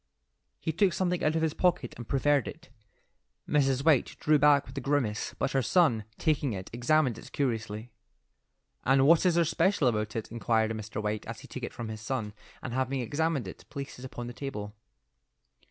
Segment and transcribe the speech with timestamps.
[0.59, 2.69] He took something out of his pocket and proffered it.
[3.47, 3.85] Mrs.
[3.85, 7.91] White drew back with a grimace, but her son, taking it, examined it curiously.
[8.83, 11.03] "And what is there special about it?" inquired Mr.
[11.03, 12.33] White as he took it from his son,
[12.63, 14.73] and having examined it, placed it upon the table.